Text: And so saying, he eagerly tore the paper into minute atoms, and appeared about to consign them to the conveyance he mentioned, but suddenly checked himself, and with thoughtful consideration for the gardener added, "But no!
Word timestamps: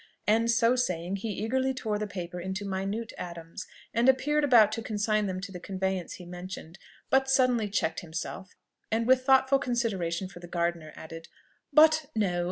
And 0.25 0.49
so 0.49 0.75
saying, 0.75 1.17
he 1.17 1.27
eagerly 1.29 1.75
tore 1.75 1.99
the 1.99 2.07
paper 2.07 2.39
into 2.41 2.65
minute 2.65 3.13
atoms, 3.19 3.67
and 3.93 4.09
appeared 4.09 4.43
about 4.43 4.71
to 4.71 4.81
consign 4.81 5.27
them 5.27 5.39
to 5.41 5.51
the 5.51 5.59
conveyance 5.59 6.13
he 6.15 6.25
mentioned, 6.25 6.79
but 7.11 7.29
suddenly 7.29 7.69
checked 7.69 7.99
himself, 7.99 8.55
and 8.91 9.05
with 9.05 9.23
thoughtful 9.23 9.59
consideration 9.59 10.27
for 10.27 10.39
the 10.39 10.47
gardener 10.47 10.91
added, 10.95 11.27
"But 11.71 12.07
no! 12.15 12.39